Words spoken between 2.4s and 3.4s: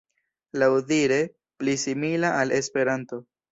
al Esperanto.